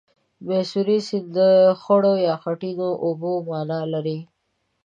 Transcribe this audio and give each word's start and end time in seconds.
د 0.45 0.47
میسوری 0.47 0.99
سیند 1.07 1.27
د 1.37 1.39
خړو 1.81 2.13
یا 2.27 2.35
خټینو 2.43 2.89
اوبو 3.05 3.31
معنا 3.47 3.79
لري. 3.93 4.19